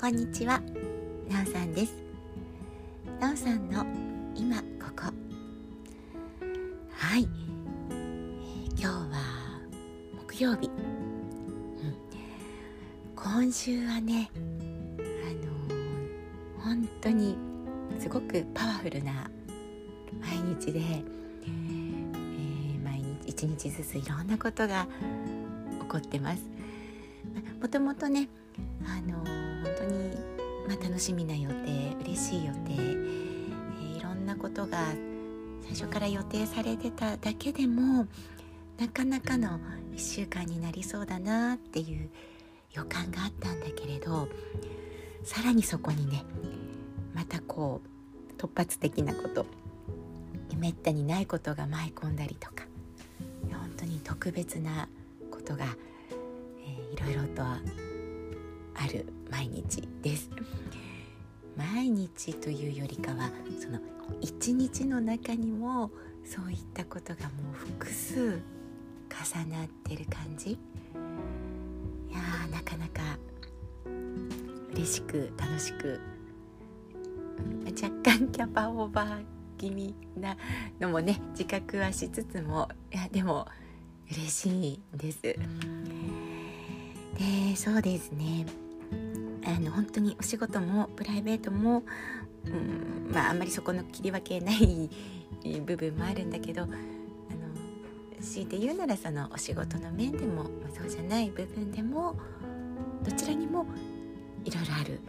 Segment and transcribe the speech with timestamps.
[0.00, 0.62] こんにちは、
[1.28, 1.92] なおさんです。
[3.20, 3.84] なおさんの
[4.34, 4.64] 今こ
[4.96, 5.12] こ。
[6.90, 7.28] はい、
[7.90, 9.60] えー、今日は
[10.26, 11.94] 木曜日、うん、
[13.14, 14.30] 今週はね
[14.96, 15.02] あ
[15.68, 17.36] のー、本当に
[17.98, 19.30] すごくパワフルな
[20.18, 24.88] 毎日で、えー、毎日一日ずついろんなことが
[25.82, 26.42] 起こってます。
[27.60, 28.30] もともとね
[28.86, 29.39] あの本当に、
[30.70, 34.78] まあ、楽しみな予定嬉しい予定、えー、いろんなことが
[35.62, 38.06] 最初から予定されてただけでも
[38.78, 39.58] なかなかの
[39.92, 42.08] 1週間になりそうだなっていう
[42.72, 44.28] 予感があったんだけれど
[45.24, 46.22] さらにそこにね
[47.14, 47.80] またこ
[48.30, 49.46] う突発的なこと
[50.56, 52.64] めったにないことが舞い込んだりとか
[53.50, 54.88] 本当に特別な
[55.32, 55.64] ことが、
[56.60, 57.58] えー、いろいろとあ
[58.86, 60.30] る毎日です。
[61.56, 63.78] 毎日というよりかはその
[64.20, 65.90] 一日の中にも
[66.24, 68.40] そういったことがもう複数
[69.10, 70.50] 重なってる感じ。
[70.50, 73.18] いやーなかなか
[74.72, 76.00] 嬉しく楽しく
[77.80, 79.24] 若干キャパオーバー
[79.58, 80.36] 気味な
[80.80, 83.46] のもね自覚はしつつもいやでも
[84.10, 85.20] 嬉しいんです。
[85.22, 85.36] で
[87.54, 88.46] そうですね。
[89.56, 91.82] あの本当にお仕事もプライベートも、
[92.44, 94.90] うんまあ、あんまりそこの切り分けない
[95.64, 96.72] 部分もあるんだけどあの
[98.20, 102.16] 強いて言うならそのお仕事の面でも、まあ、そうじゃない部分でも
[103.04, 103.66] どちらにも
[104.44, 105.00] いろいろある。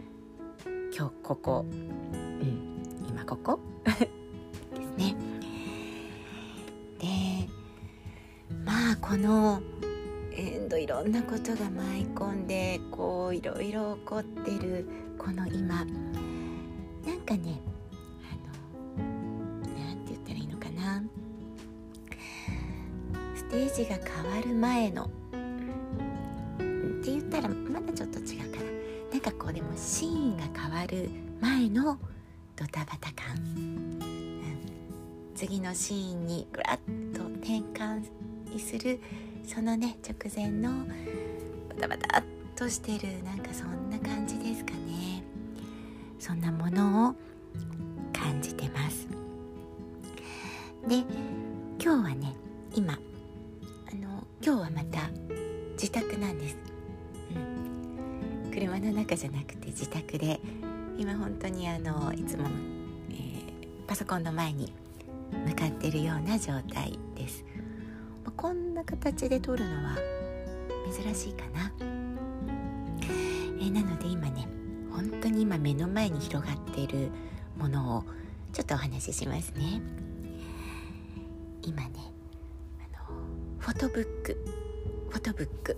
[0.94, 3.58] 今日ここ、うん、今ここ。
[3.84, 5.16] ですね。
[6.98, 7.48] で
[8.64, 9.62] まあこの
[10.78, 14.86] いろんなことが舞い込んでこういろいろ起こってる
[15.18, 15.84] この今。
[17.04, 17.60] なんかね
[18.22, 18.34] あ
[18.98, 19.04] の
[19.74, 21.02] なんて言ったらいいのかな。
[23.34, 25.08] ステージが変わる前のっ
[27.04, 28.64] て言ったらまだちょっと違うかな。
[29.12, 31.10] なんかこうでもシーンが変わる
[31.40, 31.98] 前の
[32.56, 34.00] ドタバタ感、うん、
[35.34, 36.78] 次のシーンにぐらっ
[37.14, 38.04] と転換
[38.58, 39.00] する
[39.46, 40.70] そのね直前の
[41.68, 45.22] バタバタっとしてるなんかそんな感じですかね。
[46.18, 47.14] そんなものを
[48.12, 49.08] 感じてます。
[50.86, 51.04] で
[51.82, 52.34] 今日はね
[52.74, 52.96] 今あ
[53.96, 55.10] の今日はまた
[55.72, 56.56] 自宅なんです、
[57.34, 60.40] うん、車の中じゃなくて自宅で
[60.96, 62.48] 今本当にあのいつも、
[63.10, 64.72] えー、パソコンの前に
[65.46, 67.44] 向かってるような状態です。
[68.42, 69.96] こんな形で撮るのは
[70.92, 74.48] 珍しいかな、えー、なので今ね
[74.90, 77.12] 本当に今目の前に広がっている
[77.56, 78.04] ものを
[78.52, 79.80] ちょっとお話ししますね。
[81.62, 81.90] 今ね
[82.96, 83.16] あの
[83.60, 84.36] フォトブック
[85.10, 85.76] フォトブック、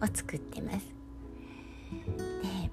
[0.00, 0.78] うん、を作ってます。
[2.40, 2.70] で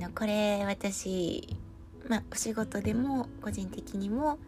[0.00, 1.54] あのこれ私
[2.08, 4.38] まあお仕事でも個人的にも、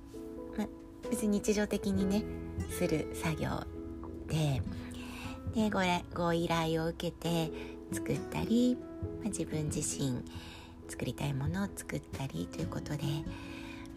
[0.56, 0.69] まあ、
[1.10, 2.25] 別に日常的にね
[2.70, 3.50] する作業
[4.28, 4.62] で
[5.54, 5.81] でご
[6.15, 7.53] ご依頼を受けて
[7.92, 10.22] 作ったり、まあ、自分自身
[10.88, 13.03] 作りたいものを作ったりということで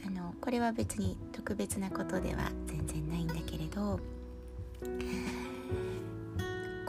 [0.05, 3.99] あのこれは別に特別なことでは全然ないんだけれど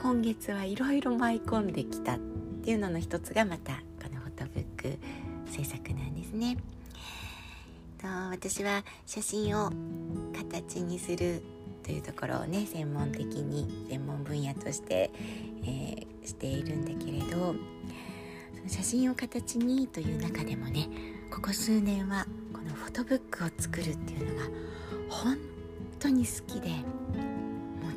[0.01, 2.19] 今月はいろいろ舞い込んできたっ
[2.63, 4.99] ていうのの一つがまたこのフォトブック
[5.51, 6.57] 制作なんですね。
[8.01, 9.73] と私は写真を
[10.33, 11.43] 形にする
[11.89, 15.11] というところをね専門的に専門分野として、
[15.65, 17.55] えー、しているんだけれど
[18.67, 20.87] 写真を形にという中でもね
[21.31, 24.51] ここ数年はこのフォトブックを作るっていうのが
[25.09, 25.39] 本
[25.99, 26.83] 当に好きでもう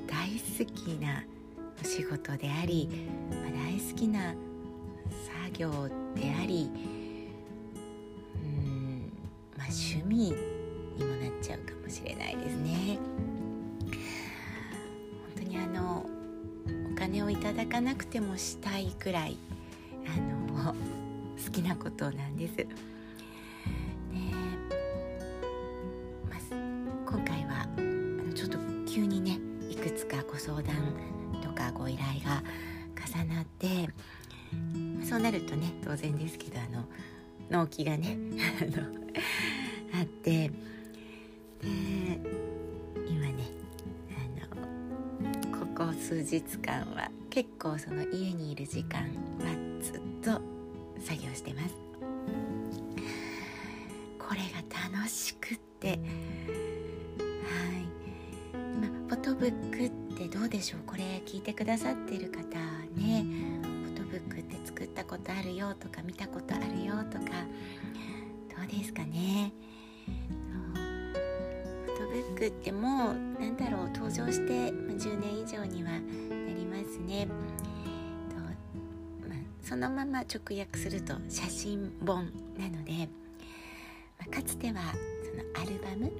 [0.07, 1.25] 大好きな
[1.81, 2.87] お仕事であり、
[3.29, 4.33] まあ、大好きな
[5.49, 6.71] 作業であり
[8.41, 9.11] うん
[9.57, 10.33] まあ趣味
[10.97, 13.40] にもなっちゃうかもしれないですね。
[17.41, 19.37] ただかなくてもしたいくらい
[20.05, 20.75] あの
[21.43, 22.55] 好きなことなんです。
[22.55, 22.67] で、
[26.29, 26.39] まあ、
[27.05, 28.57] 今回はあのちょっと
[28.87, 29.39] 急にね
[29.69, 30.75] いくつかご相談
[31.41, 32.43] とかご依頼が
[32.95, 33.89] 重なって
[35.03, 36.85] そうなるとね当然ですけどあの
[37.49, 38.17] 納期がね
[39.93, 40.51] あって
[46.31, 50.41] 日間は結構その家にいる時間はずっと
[51.01, 51.75] 作業してます。
[54.17, 54.63] これが
[54.93, 55.89] 楽しくって。
[55.89, 55.99] はい。
[58.79, 60.81] まフォトブックってどうでしょう？
[60.87, 62.47] これ聞いてくださってる方
[62.95, 63.25] ね。
[63.83, 67.25] フォトブックって作ったことあるよとか見たことあるよとか。
[68.55, 69.51] どうですかね？
[72.41, 75.99] フォトブックってもうなんだろう登場して、10年以上にはな
[76.51, 77.27] りますね。
[79.61, 83.07] そのまま直訳すると写真本なので、
[84.19, 84.81] ま、かつては
[85.23, 86.11] そのアルバム、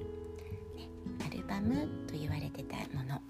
[1.26, 3.20] アルバムと言われてたもの。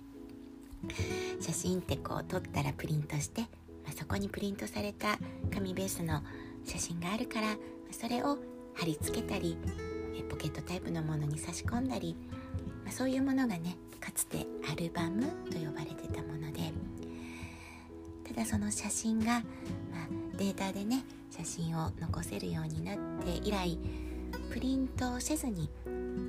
[1.40, 3.40] 写真ってこう撮ったらプリントして、
[3.86, 5.18] ま、そこにプリントされた
[5.52, 6.22] 紙ベースの
[6.66, 7.56] 写真があるから
[7.90, 8.36] それを
[8.74, 9.56] 貼り付けたり
[10.28, 12.16] ポケットタイプのものに差し込んだり、
[12.84, 16.72] まあ、そういうものがねかつてアルバムと呼ばれてたもので
[18.24, 19.42] ただその写真が、まあ、
[20.36, 23.78] データでね写真を残せるようになって以来
[24.52, 25.70] プリントをせずに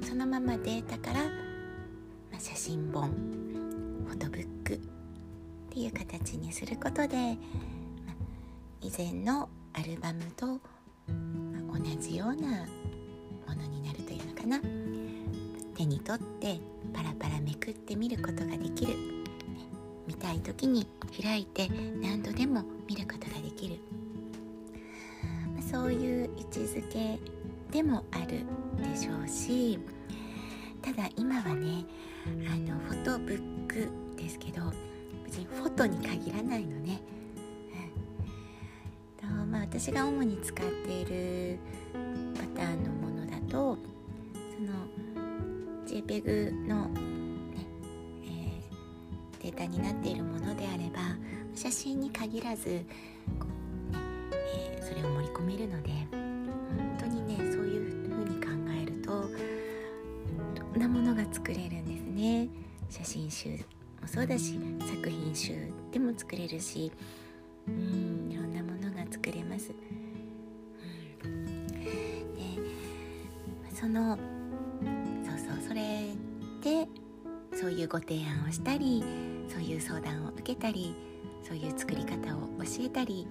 [0.08, 1.30] そのままデータから、ま
[2.38, 3.10] あ、写真本
[4.08, 4.80] フォトブックっ
[5.70, 7.36] ていう形にすることで、まあ、
[8.82, 10.60] 以前のアルバムと、
[11.08, 12.66] 同じような
[13.48, 14.60] ものになるというのかな。
[15.76, 16.60] 手に取って
[16.94, 18.94] パラパラめくってみることができる。
[20.08, 20.86] 見たい時に
[21.22, 21.70] 開いて
[22.02, 23.80] 何度でも見ることができる。
[25.74, 27.18] そういう位置づけ
[27.72, 28.44] でもある
[28.78, 29.80] でしょうし
[30.84, 31.84] ただ今はね
[32.48, 34.62] あのフォトブックですけど
[35.26, 37.02] 別にフォトに限らないのね、
[39.24, 41.58] うん、とまあ、私が主に使っている
[42.36, 43.78] パターンのものだと
[46.08, 47.02] JPEG の、ね
[48.24, 51.16] えー、データになっているものであれば
[51.56, 52.86] 写真に限らずえ
[54.82, 58.48] それを盛り込めるので本当にねそういう風に考
[58.82, 59.12] えると
[60.74, 62.50] どんなものが作れるんですね
[62.90, 65.54] 写真集もそうだし作品集
[65.92, 66.92] でも作れるし
[67.68, 69.74] うんいろんなものが作れます、で
[73.74, 74.18] その
[77.64, 79.02] そういうご提案をしたり
[79.48, 80.94] そういう相談を受けたり
[81.42, 83.26] そういう作り方を教えたり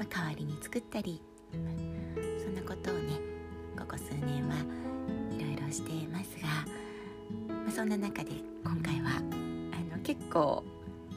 [0.00, 1.20] まあ、代わりに作ったり、
[1.52, 3.20] そんなことをね
[3.78, 4.56] ここ数年は
[5.30, 6.48] いろいろしてますが、
[7.54, 8.30] まあ、そんな中で
[8.64, 10.64] 今回はあの結構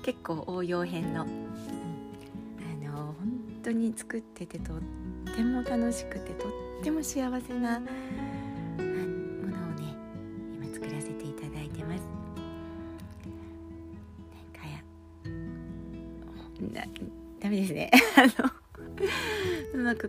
[0.03, 1.25] 結構応用編の、あ
[2.85, 3.15] の本
[3.63, 4.79] 当に作っててとっ
[5.33, 6.51] ても楽しくてとっ
[6.83, 7.81] ても幸せな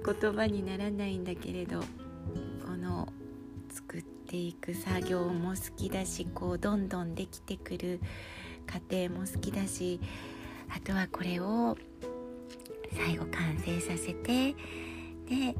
[0.04, 1.86] 言葉にならないんだけれどこ
[2.76, 3.08] の
[3.70, 8.00] 作っていく作業も好きだしこうどんどんできてくる
[8.66, 10.00] 過程も好きだし
[10.68, 11.76] あとはこれを
[12.92, 14.56] 最後完成させてで、
[15.30, 15.54] えー、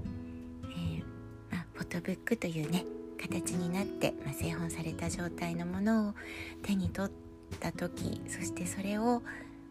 [1.50, 2.84] まあ、フォトブックというね
[3.20, 6.14] 形になって、まあ、製本された状態のものを
[6.62, 7.12] 手に取っ
[7.58, 9.22] た時そしてそれを、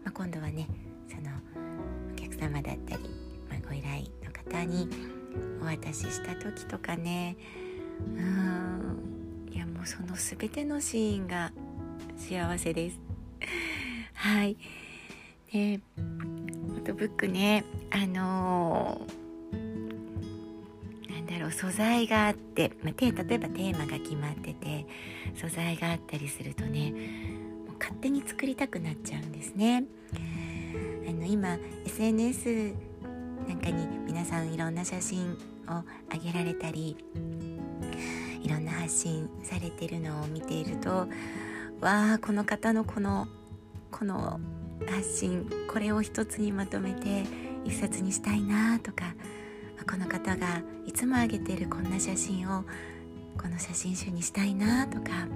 [0.03, 0.67] まあ、今度はね
[1.07, 1.29] その
[2.11, 3.22] お客様だったり
[4.49, 4.89] 方に
[5.61, 7.35] お渡しした時とかね。
[8.15, 9.49] うん。
[9.51, 11.51] いやもうその全てのシーンが
[12.17, 12.99] 幸せです。
[14.13, 14.57] はい。
[15.51, 24.87] でフォトブックねあのー、なんだろう素材があって、まあ、例えばテーマが決まってて
[25.35, 29.85] 素材があったりするとねもう勝手に作りたくなっちゃうんですね。
[31.07, 32.73] あの今 SNS
[33.47, 36.97] なんかに皆さんいろんな写真を上げられたり
[38.41, 41.07] いろんな発信されてるのを見ていると
[41.81, 43.27] わあこの方のこの
[43.91, 44.39] この
[44.87, 47.23] 発信これを一つにまとめて
[47.63, 49.13] 一冊にしたいなとか
[49.89, 52.63] この方がいつも上げてるこんな写真を
[53.37, 55.27] この写真集にしたいなとか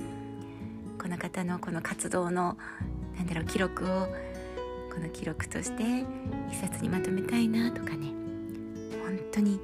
[1.01, 2.57] この方のこの活動の
[3.17, 4.07] なんだろう記録を
[4.97, 5.83] この記録として
[6.49, 8.07] 一冊にまとめたいなとかね
[9.05, 9.59] 本当に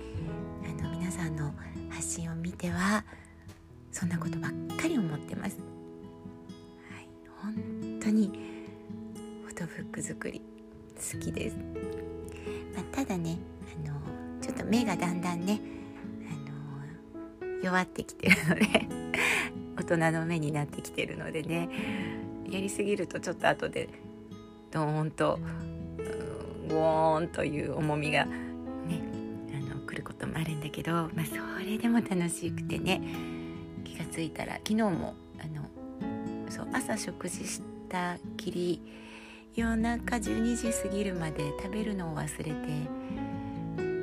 [0.64, 1.52] あの皆さんの
[1.90, 3.04] 発信を見ては
[3.92, 5.58] そんなことばっかり思ってます。
[6.88, 7.08] はい、
[7.42, 8.32] 本当に
[9.44, 10.40] フォトブック作り
[10.96, 11.58] 好きです。
[12.76, 13.40] まあ、ただね
[13.76, 14.00] あの
[14.40, 15.60] ちょっと目がだんだんね
[17.42, 18.66] あの弱ってきてるので
[19.78, 21.70] 大人の目になってきてるのでね
[22.52, 23.90] やりすぎるとちょっと後で
[24.74, 25.40] ドーンと
[26.68, 28.34] ゴーンという重みがね
[29.54, 33.00] あの来ることもあるんだけど、まあ、それでも楽しくてね
[33.84, 35.70] 気が付いたら昨日もあの
[36.50, 38.82] そう朝食事したきり
[39.56, 42.52] 夜中12時過ぎるまで食べるのを忘れて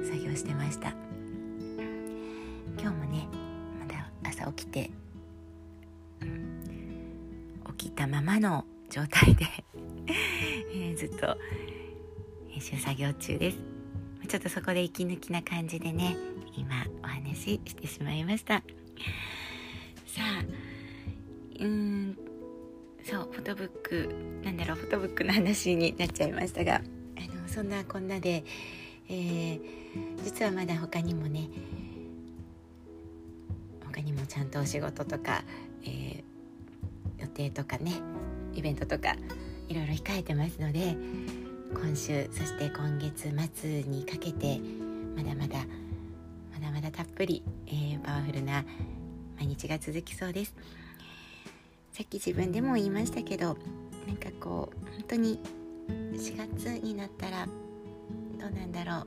[0.09, 0.95] 作業してました。
[2.79, 3.27] 今日もね
[3.81, 4.91] まだ朝起きて、
[7.77, 9.47] 起きたままの状態で
[10.73, 11.37] えー、ずっと
[12.49, 13.59] 編集作業中です。
[14.29, 16.17] ちょっとそこで息抜きな感じでね
[16.57, 18.63] 今お話ししてしまいました。
[20.07, 20.45] さあ
[21.61, 22.17] うん
[23.05, 28.45] そうフォトブックなんだろうフォトブックの話になっちゃいましたがあのそんなこんなで、
[29.09, 29.61] えー、
[30.25, 31.49] 実はまだ他にもね
[33.87, 35.43] 他にもちゃんとお仕事とか、
[35.85, 38.01] えー、予定とかね
[38.55, 39.17] イベントとか
[39.71, 40.97] いろいろ控えてますので
[41.73, 44.59] 今週そして今月末にかけて
[45.17, 45.59] まだまだ
[46.53, 48.65] まだまだたっぷり、えー、パワフルな
[49.39, 50.55] 毎日が続きそうです。
[51.93, 53.57] さっき自分でも言いましたけど
[54.07, 55.39] なんかこう本当に
[55.89, 59.07] 4月になったらどうなんだろ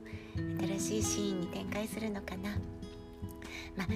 [0.78, 2.56] 新しいシーンに展開するのかな。
[3.76, 3.86] まあ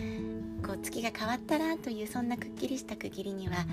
[0.66, 3.64] こう月が変わったらというそんなくっきりした区切りには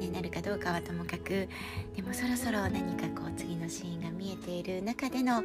[0.00, 1.48] ね、なるかどうかはともかく
[1.94, 5.42] でもそろそろ何かこう次のシーンが見えている中での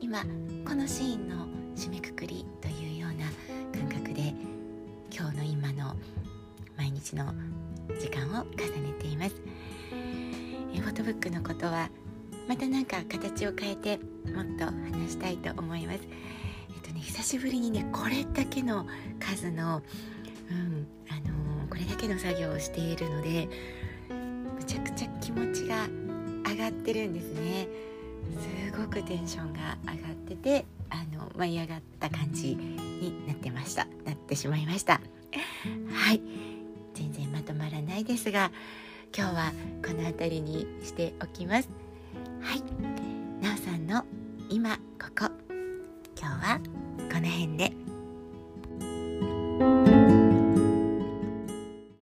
[0.00, 0.22] 今
[0.66, 1.46] このシーンの
[1.76, 3.26] 締めくくりというような
[3.78, 4.34] 感覚で
[5.10, 5.96] 今日の今の
[6.76, 7.32] 毎日の
[8.00, 9.36] 時間を重ねています。
[10.74, 11.90] えフォトブックのことは
[12.48, 13.98] また何か形を変えて
[14.32, 16.00] もっと話したいと思います。
[16.92, 18.86] ね久しぶりにねこれだけの
[19.18, 19.82] 数の、
[20.50, 23.48] うんあのー、これだけの作業をしているので
[24.08, 25.86] むちゃくちゃ気持ちが
[26.48, 27.68] 上がってるんですね。
[28.70, 33.86] すごくテンションが上がっててあの舞い上がった感じになってました。
[34.04, 35.00] なってしまいました。
[35.90, 36.20] はい。
[36.94, 38.52] 全然まとまらないですが
[39.16, 39.52] 今日は
[39.84, 41.68] この辺りにしておきます。
[42.40, 42.62] はい。
[43.42, 44.04] なおさんの
[44.48, 45.30] 今ここ。
[46.18, 46.81] 今日は
[47.22, 47.81] の辺で。